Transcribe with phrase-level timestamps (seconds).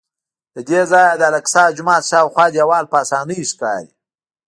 [0.55, 3.91] له دې ځایه د الاقصی جومات شاوخوا دیوال په اسانۍ ښکاري.